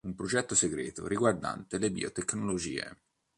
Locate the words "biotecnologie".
1.91-2.95